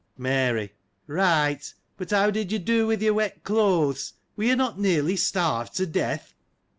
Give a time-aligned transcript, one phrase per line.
[0.17, 0.73] Mary.—
[1.11, 4.13] Eight: but how did you do with your wet clothes?
[4.35, 6.33] were you not nearly starved to death